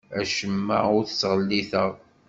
Acemma 0.19 0.77
ur 0.95 1.03
t-ttɣelliteɣ. 1.05 1.91